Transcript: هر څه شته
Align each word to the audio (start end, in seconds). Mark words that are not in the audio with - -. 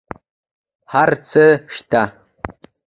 هر 0.93 1.09
څه 1.29 1.41
شته 1.75 2.01